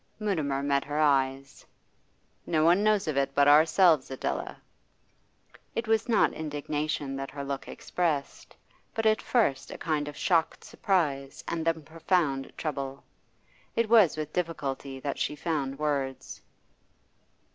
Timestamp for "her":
0.85-0.97, 7.29-7.43